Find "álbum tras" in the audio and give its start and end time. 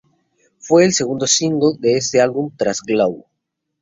2.21-2.81